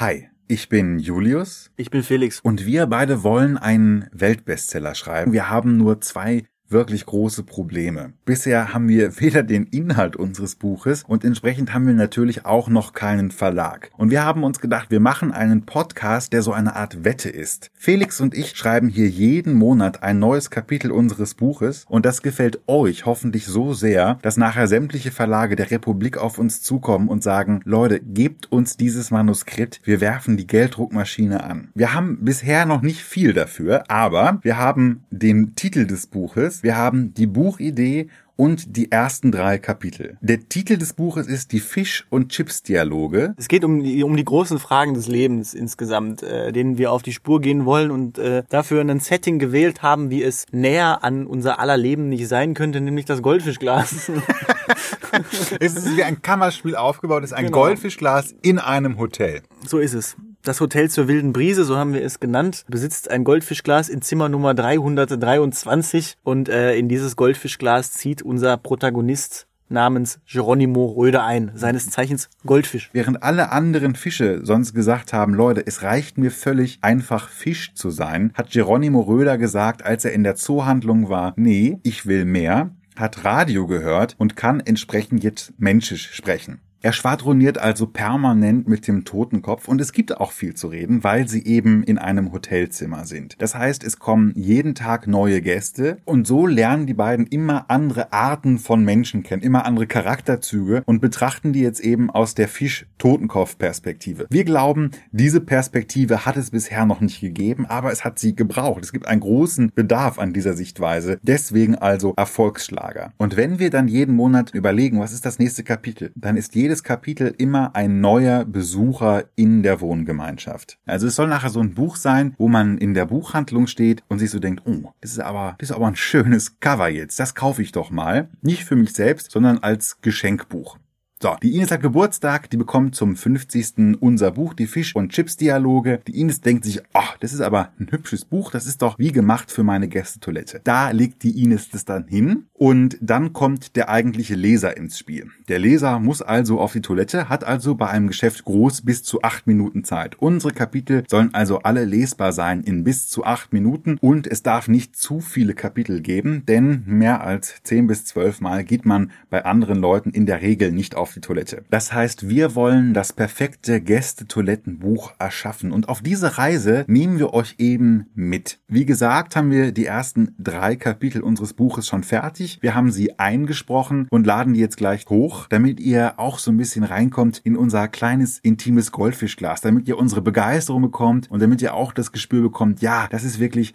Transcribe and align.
Hi, 0.00 0.30
ich 0.48 0.70
bin 0.70 0.98
Julius. 0.98 1.70
Ich 1.76 1.90
bin 1.90 2.02
Felix. 2.02 2.40
Und 2.40 2.64
wir 2.64 2.86
beide 2.86 3.22
wollen 3.22 3.58
einen 3.58 4.08
Weltbestseller 4.12 4.94
schreiben. 4.94 5.34
Wir 5.34 5.50
haben 5.50 5.76
nur 5.76 6.00
zwei 6.00 6.44
wirklich 6.70 7.06
große 7.06 7.42
Probleme. 7.42 8.12
Bisher 8.24 8.72
haben 8.72 8.88
wir 8.88 9.20
weder 9.20 9.42
den 9.42 9.64
Inhalt 9.64 10.16
unseres 10.16 10.54
Buches 10.54 11.04
und 11.06 11.24
entsprechend 11.24 11.74
haben 11.74 11.86
wir 11.86 11.94
natürlich 11.94 12.46
auch 12.46 12.68
noch 12.68 12.92
keinen 12.92 13.30
Verlag. 13.30 13.90
Und 13.96 14.10
wir 14.10 14.24
haben 14.24 14.44
uns 14.44 14.60
gedacht, 14.60 14.90
wir 14.90 15.00
machen 15.00 15.32
einen 15.32 15.66
Podcast, 15.66 16.32
der 16.32 16.42
so 16.42 16.52
eine 16.52 16.76
Art 16.76 17.04
Wette 17.04 17.28
ist. 17.28 17.70
Felix 17.74 18.20
und 18.20 18.34
ich 18.34 18.56
schreiben 18.56 18.88
hier 18.88 19.08
jeden 19.08 19.54
Monat 19.54 20.02
ein 20.02 20.18
neues 20.18 20.50
Kapitel 20.50 20.90
unseres 20.90 21.34
Buches 21.34 21.84
und 21.88 22.06
das 22.06 22.22
gefällt 22.22 22.60
euch 22.66 23.06
hoffentlich 23.06 23.46
so 23.46 23.72
sehr, 23.74 24.18
dass 24.22 24.36
nachher 24.36 24.68
sämtliche 24.68 25.10
Verlage 25.10 25.56
der 25.56 25.70
Republik 25.70 26.18
auf 26.18 26.38
uns 26.38 26.62
zukommen 26.62 27.08
und 27.08 27.22
sagen, 27.22 27.60
Leute, 27.64 28.00
gebt 28.00 28.50
uns 28.52 28.76
dieses 28.76 29.10
Manuskript, 29.10 29.80
wir 29.84 30.00
werfen 30.00 30.36
die 30.36 30.46
Gelddruckmaschine 30.46 31.42
an. 31.44 31.68
Wir 31.74 31.94
haben 31.94 32.24
bisher 32.24 32.66
noch 32.66 32.82
nicht 32.82 33.02
viel 33.02 33.32
dafür, 33.32 33.84
aber 33.88 34.38
wir 34.42 34.56
haben 34.56 35.04
den 35.10 35.54
Titel 35.54 35.86
des 35.86 36.06
Buches, 36.06 36.59
wir 36.62 36.76
haben 36.76 37.14
die 37.14 37.26
Buchidee 37.26 38.08
und 38.40 38.74
die 38.74 38.90
ersten 38.90 39.32
drei 39.32 39.58
Kapitel. 39.58 40.16
Der 40.22 40.48
Titel 40.48 40.78
des 40.78 40.94
Buches 40.94 41.26
ist 41.26 41.52
die 41.52 41.60
Fisch- 41.60 42.06
und 42.08 42.30
Chips-Dialoge. 42.30 43.34
Es 43.36 43.48
geht 43.48 43.64
um 43.64 43.82
die, 43.82 44.02
um 44.02 44.16
die 44.16 44.24
großen 44.24 44.58
Fragen 44.58 44.94
des 44.94 45.08
Lebens 45.08 45.52
insgesamt, 45.52 46.22
äh, 46.22 46.50
denen 46.50 46.78
wir 46.78 46.90
auf 46.90 47.02
die 47.02 47.12
Spur 47.12 47.42
gehen 47.42 47.66
wollen 47.66 47.90
und 47.90 48.16
äh, 48.16 48.44
dafür 48.48 48.80
ein 48.80 48.98
Setting 48.98 49.38
gewählt 49.38 49.82
haben, 49.82 50.08
wie 50.08 50.22
es 50.22 50.46
näher 50.52 51.04
an 51.04 51.26
unser 51.26 51.60
aller 51.60 51.76
Leben 51.76 52.08
nicht 52.08 52.28
sein 52.28 52.54
könnte, 52.54 52.80
nämlich 52.80 53.04
das 53.04 53.20
Goldfischglas. 53.20 54.10
es 55.60 55.76
ist 55.76 55.96
wie 55.98 56.02
ein 56.02 56.22
Kammerspiel 56.22 56.76
aufgebaut, 56.76 57.24
es 57.24 57.32
ist 57.32 57.36
ein 57.36 57.44
genau. 57.44 57.58
Goldfischglas 57.58 58.34
in 58.40 58.58
einem 58.58 58.98
Hotel. 58.98 59.42
So 59.66 59.78
ist 59.78 59.92
es. 59.92 60.16
Das 60.42 60.58
Hotel 60.62 60.88
zur 60.88 61.06
wilden 61.06 61.34
Brise, 61.34 61.64
so 61.64 61.76
haben 61.76 61.92
wir 61.92 62.02
es 62.02 62.18
genannt, 62.18 62.64
besitzt 62.66 63.10
ein 63.10 63.24
Goldfischglas 63.24 63.90
in 63.90 64.00
Zimmer 64.00 64.30
Nummer 64.30 64.54
323 64.54 66.16
und 66.22 66.48
äh, 66.48 66.76
in 66.76 66.88
dieses 66.88 67.14
Goldfischglas 67.16 67.92
zieht 67.92 68.22
unser 68.22 68.56
Protagonist 68.56 69.46
namens 69.68 70.18
Geronimo 70.26 70.86
Röder 70.86 71.24
ein, 71.24 71.52
seines 71.54 71.90
Zeichens 71.90 72.30
Goldfisch. 72.46 72.88
Während 72.94 73.22
alle 73.22 73.52
anderen 73.52 73.94
Fische 73.94 74.40
sonst 74.42 74.72
gesagt 74.72 75.12
haben, 75.12 75.34
Leute, 75.34 75.62
es 75.66 75.82
reicht 75.82 76.16
mir 76.16 76.30
völlig 76.30 76.78
einfach 76.80 77.28
Fisch 77.28 77.74
zu 77.74 77.90
sein, 77.90 78.32
hat 78.32 78.50
Geronimo 78.50 79.02
Röder 79.02 79.36
gesagt, 79.36 79.84
als 79.84 80.06
er 80.06 80.12
in 80.12 80.24
der 80.24 80.36
Zoohandlung 80.36 81.10
war, 81.10 81.34
nee, 81.36 81.78
ich 81.82 82.06
will 82.06 82.24
mehr, 82.24 82.70
hat 82.96 83.26
Radio 83.26 83.66
gehört 83.66 84.14
und 84.16 84.36
kann 84.36 84.60
entsprechend 84.60 85.22
jetzt 85.22 85.52
menschisch 85.58 86.12
sprechen. 86.12 86.60
Er 86.82 86.94
schwadroniert 86.94 87.58
also 87.58 87.86
permanent 87.86 88.66
mit 88.66 88.88
dem 88.88 89.04
Totenkopf 89.04 89.68
und 89.68 89.82
es 89.82 89.92
gibt 89.92 90.16
auch 90.16 90.32
viel 90.32 90.54
zu 90.54 90.68
reden, 90.68 91.04
weil 91.04 91.28
sie 91.28 91.44
eben 91.44 91.82
in 91.82 91.98
einem 91.98 92.32
Hotelzimmer 92.32 93.04
sind. 93.04 93.36
Das 93.38 93.54
heißt, 93.54 93.84
es 93.84 93.98
kommen 93.98 94.32
jeden 94.34 94.74
Tag 94.74 95.06
neue 95.06 95.42
Gäste 95.42 95.98
und 96.06 96.26
so 96.26 96.46
lernen 96.46 96.86
die 96.86 96.94
beiden 96.94 97.26
immer 97.26 97.66
andere 97.68 98.14
Arten 98.14 98.58
von 98.58 98.82
Menschen 98.82 99.22
kennen, 99.22 99.42
immer 99.42 99.66
andere 99.66 99.86
Charakterzüge 99.86 100.82
und 100.86 101.02
betrachten 101.02 101.52
die 101.52 101.60
jetzt 101.60 101.80
eben 101.80 102.08
aus 102.08 102.34
der 102.34 102.48
Fisch-Totenkopf-Perspektive. 102.48 104.26
Wir 104.30 104.44
glauben, 104.44 104.92
diese 105.12 105.42
Perspektive 105.42 106.24
hat 106.24 106.38
es 106.38 106.50
bisher 106.50 106.86
noch 106.86 107.02
nicht 107.02 107.20
gegeben, 107.20 107.66
aber 107.66 107.92
es 107.92 108.04
hat 108.06 108.18
sie 108.18 108.34
gebraucht. 108.34 108.82
Es 108.82 108.92
gibt 108.92 109.06
einen 109.06 109.20
großen 109.20 109.70
Bedarf 109.74 110.18
an 110.18 110.32
dieser 110.32 110.54
Sichtweise. 110.54 111.18
Deswegen 111.22 111.74
also 111.74 112.14
Erfolgsschlager. 112.16 113.12
Und 113.18 113.36
wenn 113.36 113.58
wir 113.58 113.68
dann 113.68 113.86
jeden 113.86 114.16
Monat 114.16 114.54
überlegen, 114.54 114.98
was 114.98 115.12
ist 115.12 115.26
das 115.26 115.38
nächste 115.38 115.62
Kapitel, 115.62 116.10
dann 116.14 116.38
ist 116.38 116.54
jeder 116.54 116.69
jedes 116.70 116.84
Kapitel 116.84 117.34
immer 117.36 117.74
ein 117.74 118.00
neuer 118.00 118.44
Besucher 118.44 119.24
in 119.34 119.64
der 119.64 119.80
Wohngemeinschaft. 119.80 120.78
Also 120.86 121.08
es 121.08 121.16
soll 121.16 121.26
nachher 121.26 121.50
so 121.50 121.58
ein 121.58 121.74
Buch 121.74 121.96
sein, 121.96 122.36
wo 122.38 122.46
man 122.46 122.78
in 122.78 122.94
der 122.94 123.06
Buchhandlung 123.06 123.66
steht 123.66 124.04
und 124.08 124.20
sich 124.20 124.30
so 124.30 124.38
denkt, 124.38 124.62
oh, 124.66 124.92
das 125.00 125.10
ist 125.10 125.18
aber, 125.18 125.56
das 125.58 125.70
ist 125.70 125.74
aber 125.74 125.88
ein 125.88 125.96
schönes 125.96 126.60
Cover 126.60 126.88
jetzt. 126.88 127.18
Das 127.18 127.34
kaufe 127.34 127.60
ich 127.60 127.72
doch 127.72 127.90
mal. 127.90 128.28
Nicht 128.40 128.64
für 128.64 128.76
mich 128.76 128.92
selbst, 128.92 129.32
sondern 129.32 129.58
als 129.58 130.00
Geschenkbuch. 130.00 130.78
So, 131.22 131.36
die 131.42 131.54
Ines 131.54 131.70
hat 131.70 131.82
Geburtstag, 131.82 132.48
die 132.48 132.56
bekommt 132.56 132.94
zum 132.94 133.14
50. 133.14 133.98
unser 134.00 134.30
Buch, 134.30 134.54
die 134.54 134.66
Fisch- 134.66 134.96
und 134.96 135.12
Chips-Dialoge. 135.12 136.00
Die 136.08 136.18
Ines 136.18 136.40
denkt 136.40 136.64
sich, 136.64 136.80
ach, 136.94 137.18
das 137.18 137.34
ist 137.34 137.42
aber 137.42 137.72
ein 137.78 137.88
hübsches 137.90 138.24
Buch, 138.24 138.50
das 138.50 138.66
ist 138.66 138.80
doch 138.80 138.98
wie 138.98 139.12
gemacht 139.12 139.50
für 139.50 139.62
meine 139.62 139.86
Gästetoilette. 139.86 140.62
Da 140.64 140.92
legt 140.92 141.22
die 141.22 141.42
Ines 141.42 141.68
das 141.68 141.84
dann 141.84 142.06
hin 142.08 142.46
und 142.54 142.96
dann 143.02 143.34
kommt 143.34 143.76
der 143.76 143.90
eigentliche 143.90 144.34
Leser 144.34 144.78
ins 144.78 144.98
Spiel. 144.98 145.26
Der 145.48 145.58
Leser 145.58 145.98
muss 145.98 146.22
also 146.22 146.58
auf 146.58 146.72
die 146.72 146.80
Toilette, 146.80 147.28
hat 147.28 147.44
also 147.44 147.74
bei 147.74 147.88
einem 147.90 148.06
Geschäft 148.06 148.46
groß 148.46 148.80
bis 148.80 149.02
zu 149.02 149.20
acht 149.20 149.46
Minuten 149.46 149.84
Zeit. 149.84 150.18
Unsere 150.20 150.54
Kapitel 150.54 151.04
sollen 151.06 151.34
also 151.34 151.58
alle 151.58 151.84
lesbar 151.84 152.32
sein 152.32 152.62
in 152.62 152.82
bis 152.82 153.10
zu 153.10 153.26
acht 153.26 153.52
Minuten 153.52 153.98
und 154.00 154.26
es 154.26 154.42
darf 154.42 154.68
nicht 154.68 154.96
zu 154.96 155.20
viele 155.20 155.52
Kapitel 155.52 156.00
geben, 156.00 156.46
denn 156.46 156.82
mehr 156.86 157.22
als 157.22 157.56
zehn 157.62 157.86
bis 157.86 158.06
zwölf 158.06 158.40
Mal 158.40 158.64
geht 158.64 158.86
man 158.86 159.10
bei 159.28 159.44
anderen 159.44 159.80
Leuten 159.80 160.08
in 160.12 160.24
der 160.24 160.40
Regel 160.40 160.72
nicht 160.72 160.94
auf 160.94 161.09
auf 161.10 161.14
die 161.14 161.20
Toilette. 161.20 161.64
Das 161.70 161.92
heißt, 161.92 162.28
wir 162.28 162.54
wollen 162.54 162.94
das 162.94 163.12
perfekte 163.12 163.80
Gästetoilettenbuch 163.80 165.14
erschaffen 165.18 165.72
und 165.72 165.88
auf 165.88 166.02
diese 166.02 166.38
Reise 166.38 166.84
nehmen 166.86 167.18
wir 167.18 167.34
euch 167.34 167.56
eben 167.58 168.06
mit. 168.14 168.60
Wie 168.68 168.86
gesagt, 168.86 169.34
haben 169.34 169.50
wir 169.50 169.72
die 169.72 169.86
ersten 169.86 170.36
drei 170.38 170.76
Kapitel 170.76 171.22
unseres 171.22 171.52
Buches 171.52 171.88
schon 171.88 172.04
fertig. 172.04 172.58
Wir 172.60 172.76
haben 172.76 172.92
sie 172.92 173.18
eingesprochen 173.18 174.06
und 174.10 174.24
laden 174.24 174.54
die 174.54 174.60
jetzt 174.60 174.76
gleich 174.76 175.04
hoch, 175.08 175.48
damit 175.48 175.80
ihr 175.80 176.20
auch 176.20 176.38
so 176.38 176.52
ein 176.52 176.56
bisschen 176.56 176.84
reinkommt 176.84 177.40
in 177.42 177.56
unser 177.56 177.88
kleines 177.88 178.38
intimes 178.38 178.92
Goldfischglas, 178.92 179.62
damit 179.62 179.88
ihr 179.88 179.98
unsere 179.98 180.22
Begeisterung 180.22 180.82
bekommt 180.82 181.28
und 181.28 181.42
damit 181.42 181.60
ihr 181.60 181.74
auch 181.74 181.92
das 181.92 182.12
Gespür 182.12 182.42
bekommt, 182.42 182.82
ja, 182.82 183.08
das 183.10 183.24
ist 183.24 183.40
wirklich 183.40 183.74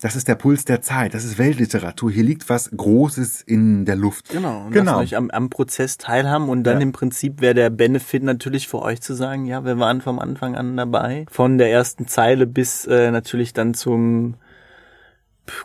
das 0.00 0.16
ist 0.16 0.28
der 0.28 0.34
Puls 0.34 0.64
der 0.64 0.80
Zeit, 0.80 1.14
das 1.14 1.24
ist 1.24 1.38
Weltliteratur. 1.38 2.10
Hier 2.10 2.22
liegt 2.22 2.48
was 2.48 2.70
Großes 2.70 3.42
in 3.42 3.84
der 3.84 3.96
Luft. 3.96 4.28
Genau, 4.30 4.66
und 4.66 4.72
genau. 4.72 4.98
euch 4.98 5.16
am, 5.16 5.30
am 5.30 5.50
Prozess 5.50 5.98
teilhaben 5.98 6.48
und 6.48 6.64
dann 6.64 6.78
ja. 6.78 6.82
im 6.82 6.92
Prinzip 6.92 7.40
wäre 7.40 7.54
der 7.54 7.70
Benefit 7.70 8.22
natürlich 8.22 8.68
für 8.68 8.80
euch 8.82 9.00
zu 9.00 9.14
sagen, 9.14 9.46
ja, 9.46 9.64
wir 9.64 9.78
waren 9.78 10.00
vom 10.00 10.18
Anfang 10.18 10.54
an 10.54 10.76
dabei. 10.76 11.26
Von 11.30 11.58
der 11.58 11.70
ersten 11.70 12.06
Zeile 12.06 12.46
bis 12.46 12.86
äh, 12.86 13.10
natürlich 13.10 13.52
dann 13.52 13.74
zum 13.74 14.34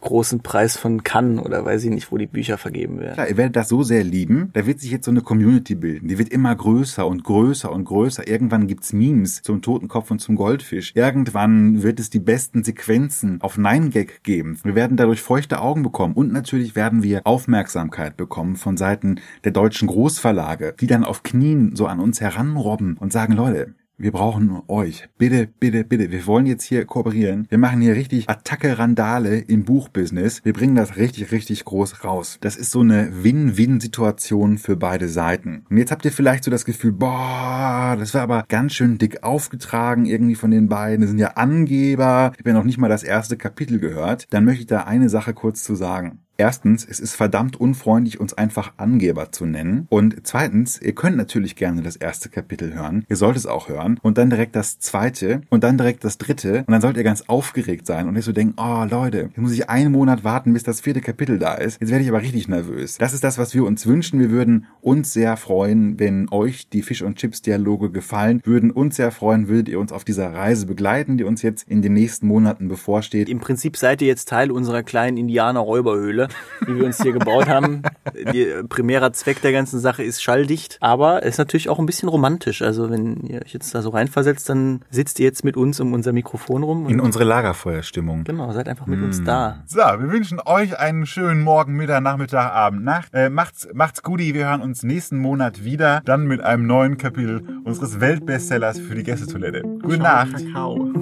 großen 0.01 0.41
Preis 0.41 0.77
von 0.77 1.03
Cannes 1.03 1.43
oder 1.43 1.65
weiß 1.65 1.83
ich 1.83 1.89
nicht, 1.89 2.11
wo 2.11 2.17
die 2.17 2.27
Bücher 2.27 2.57
vergeben 2.57 2.99
werden. 2.99 3.13
Klar, 3.15 3.29
ihr 3.29 3.37
werdet 3.37 3.55
das 3.55 3.69
so 3.69 3.83
sehr 3.83 4.03
lieben, 4.03 4.49
da 4.53 4.65
wird 4.65 4.79
sich 4.79 4.91
jetzt 4.91 5.05
so 5.05 5.11
eine 5.11 5.21
Community 5.21 5.75
bilden. 5.75 6.07
Die 6.07 6.17
wird 6.17 6.29
immer 6.29 6.55
größer 6.55 7.05
und 7.05 7.23
größer 7.23 7.71
und 7.71 7.85
größer. 7.85 8.27
Irgendwann 8.27 8.67
gibt's 8.67 8.93
Memes 8.93 9.41
zum 9.41 9.61
Totenkopf 9.61 10.11
und 10.11 10.19
zum 10.19 10.35
Goldfisch. 10.35 10.93
Irgendwann 10.95 11.83
wird 11.83 11.99
es 11.99 12.09
die 12.09 12.19
besten 12.19 12.63
Sequenzen 12.63 13.41
auf 13.41 13.57
Nine 13.57 13.89
Gag 13.89 14.23
geben. 14.23 14.57
Wir 14.63 14.75
werden 14.75 14.97
dadurch 14.97 15.21
feuchte 15.21 15.61
Augen 15.61 15.83
bekommen 15.83 16.13
und 16.13 16.31
natürlich 16.31 16.75
werden 16.75 17.03
wir 17.03 17.21
Aufmerksamkeit 17.25 18.17
bekommen 18.17 18.55
von 18.55 18.77
Seiten 18.77 19.19
der 19.43 19.51
deutschen 19.51 19.87
Großverlage, 19.87 20.75
die 20.79 20.87
dann 20.87 21.03
auf 21.03 21.23
Knien 21.23 21.75
so 21.75 21.87
an 21.87 21.99
uns 21.99 22.21
heranrobben 22.21 22.97
und 22.97 23.11
sagen, 23.11 23.33
Leute, 23.33 23.73
wir 24.03 24.11
brauchen 24.11 24.61
euch. 24.67 25.07
Bitte, 25.17 25.47
bitte, 25.47 25.85
bitte. 25.85 26.11
Wir 26.11 26.27
wollen 26.27 26.45
jetzt 26.45 26.65
hier 26.65 26.83
kooperieren. 26.83 27.47
Wir 27.49 27.57
machen 27.57 27.79
hier 27.79 27.95
richtig 27.95 28.29
Attacke-Randale 28.29 29.37
im 29.37 29.63
Buchbusiness. 29.63 30.43
Wir 30.43 30.51
bringen 30.51 30.75
das 30.75 30.97
richtig, 30.97 31.31
richtig 31.31 31.63
groß 31.63 32.03
raus. 32.03 32.37
Das 32.41 32.57
ist 32.57 32.71
so 32.71 32.81
eine 32.81 33.23
Win-Win-Situation 33.23 34.57
für 34.57 34.75
beide 34.75 35.07
Seiten. 35.07 35.65
Und 35.69 35.77
jetzt 35.77 35.91
habt 35.91 36.03
ihr 36.03 36.11
vielleicht 36.11 36.43
so 36.43 36.51
das 36.51 36.65
Gefühl, 36.65 36.91
boah, 36.91 37.95
das 37.97 38.13
war 38.13 38.23
aber 38.23 38.43
ganz 38.49 38.73
schön 38.73 38.97
dick 38.97 39.23
aufgetragen 39.23 40.05
irgendwie 40.05 40.35
von 40.35 40.51
den 40.51 40.67
beiden. 40.67 40.99
Das 40.99 41.09
sind 41.09 41.19
ja 41.19 41.35
Angeber. 41.35 42.31
Ich 42.33 42.39
habe 42.39 42.49
ja 42.49 42.55
noch 42.55 42.65
nicht 42.65 42.77
mal 42.77 42.89
das 42.89 43.03
erste 43.03 43.37
Kapitel 43.37 43.79
gehört. 43.79 44.27
Dann 44.31 44.43
möchte 44.43 44.61
ich 44.61 44.67
da 44.67 44.81
eine 44.81 45.07
Sache 45.07 45.33
kurz 45.33 45.63
zu 45.63 45.75
sagen. 45.75 46.19
Erstens, 46.37 46.85
es 46.89 46.99
ist 46.99 47.13
verdammt 47.13 47.59
unfreundlich, 47.59 48.19
uns 48.19 48.33
einfach 48.33 48.73
Angeber 48.77 49.31
zu 49.31 49.45
nennen. 49.45 49.85
Und 49.89 50.15
zweitens, 50.23 50.81
ihr 50.81 50.95
könnt 50.95 51.15
natürlich 51.15 51.55
gerne 51.55 51.83
das 51.83 51.95
erste 51.95 52.29
Kapitel 52.29 52.73
hören. 52.73 53.05
Ihr 53.07 53.17
sollt 53.17 53.37
es 53.37 53.45
auch 53.45 53.69
hören. 53.69 53.99
Und 54.01 54.17
dann 54.17 54.31
direkt 54.31 54.55
das 54.55 54.79
zweite 54.79 55.41
und 55.49 55.63
dann 55.63 55.77
direkt 55.77 56.03
das 56.03 56.17
dritte. 56.17 56.63
Und 56.65 56.71
dann 56.71 56.81
sollt 56.81 56.97
ihr 56.97 57.03
ganz 57.03 57.25
aufgeregt 57.27 57.85
sein 57.85 58.07
und 58.07 58.15
nicht 58.15 58.25
so 58.25 58.31
denken, 58.31 58.55
oh 58.57 58.83
Leute, 58.89 59.29
jetzt 59.29 59.37
muss 59.37 59.51
ich 59.51 59.69
einen 59.69 59.91
Monat 59.91 60.23
warten, 60.23 60.53
bis 60.53 60.63
das 60.63 60.81
vierte 60.81 61.01
Kapitel 61.01 61.37
da 61.37 61.53
ist. 61.53 61.79
Jetzt 61.79 61.91
werde 61.91 62.03
ich 62.03 62.09
aber 62.09 62.21
richtig 62.21 62.47
nervös. 62.47 62.97
Das 62.97 63.13
ist 63.13 63.23
das, 63.23 63.37
was 63.37 63.53
wir 63.53 63.63
uns 63.63 63.85
wünschen. 63.85 64.19
Wir 64.19 64.31
würden 64.31 64.65
uns 64.81 65.13
sehr 65.13 65.37
freuen, 65.37 65.99
wenn 65.99 66.29
euch 66.31 66.67
die 66.69 66.81
Fish 66.81 67.03
und 67.03 67.17
Chips 67.17 67.43
Dialoge 67.43 67.91
gefallen. 67.91 68.41
Würden 68.43 68.71
uns 68.71 68.95
sehr 68.95 69.11
freuen, 69.11 69.47
würdet 69.47 69.69
ihr 69.69 69.79
uns 69.79 69.91
auf 69.91 70.03
dieser 70.03 70.33
Reise 70.33 70.65
begleiten, 70.65 71.17
die 71.17 71.25
uns 71.25 71.43
jetzt 71.43 71.69
in 71.69 71.83
den 71.83 71.93
nächsten 71.93 72.27
Monaten 72.27 72.67
bevorsteht. 72.69 73.29
Im 73.29 73.39
Prinzip 73.39 73.77
seid 73.77 74.01
ihr 74.01 74.07
jetzt 74.07 74.29
Teil 74.29 74.49
unserer 74.49 74.81
kleinen 74.81 75.17
Indianer-Räuberhöhle 75.17 76.22
Stelle, 76.23 76.27
wie 76.65 76.79
wir 76.79 76.85
uns 76.85 77.01
hier 77.01 77.13
gebaut 77.13 77.47
haben. 77.47 77.83
Der 78.13 78.63
primärer 78.63 79.13
Zweck 79.13 79.41
der 79.41 79.51
ganzen 79.51 79.79
Sache 79.79 80.03
ist 80.03 80.21
schalldicht, 80.21 80.77
aber 80.81 81.23
es 81.23 81.35
ist 81.35 81.37
natürlich 81.37 81.69
auch 81.69 81.79
ein 81.79 81.85
bisschen 81.85 82.09
romantisch. 82.09 82.61
Also 82.61 82.89
wenn 82.89 83.17
ihr 83.27 83.41
euch 83.41 83.53
jetzt 83.53 83.73
da 83.73 83.81
so 83.81 83.89
reinversetzt, 83.89 84.49
dann 84.49 84.81
sitzt 84.89 85.19
ihr 85.19 85.25
jetzt 85.25 85.43
mit 85.43 85.57
uns 85.57 85.79
um 85.79 85.93
unser 85.93 86.13
Mikrofon 86.13 86.63
rum. 86.63 86.89
In 86.89 86.99
unsere 86.99 87.23
Lagerfeuerstimmung. 87.23 88.23
Genau, 88.23 88.51
seid 88.51 88.67
einfach 88.67 88.85
mit 88.85 88.99
mm. 88.99 89.03
uns 89.03 89.23
da. 89.23 89.63
So, 89.65 89.79
wir 89.79 90.11
wünschen 90.11 90.39
euch 90.45 90.77
einen 90.79 91.05
schönen 91.05 91.41
Morgen, 91.41 91.75
Mittag, 91.75 92.01
Nachmittag, 92.01 92.51
Abend, 92.51 92.83
Nacht. 92.83 93.13
Äh, 93.13 93.29
macht's, 93.29 93.67
macht's 93.73 94.03
gut, 94.03 94.19
wir 94.19 94.45
hören 94.45 94.61
uns 94.61 94.83
nächsten 94.83 95.17
Monat 95.17 95.63
wieder, 95.63 96.01
dann 96.05 96.27
mit 96.27 96.41
einem 96.41 96.67
neuen 96.67 96.97
Kapitel 96.97 97.43
unseres 97.63 97.99
Weltbestsellers 97.99 98.79
für 98.79 98.95
die 98.95 99.03
Gästetoilette. 99.03 99.63
Gute 99.81 99.97
Nacht. 99.97 100.33
Kakao. 100.33 100.93